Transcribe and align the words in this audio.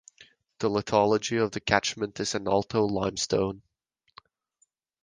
The 0.57 0.67
lithology 0.67 1.37
of 1.39 1.51
the 1.51 1.59
catchment 1.59 2.19
is 2.19 2.33
Antalo 2.33 2.89
Limestone. 2.89 3.61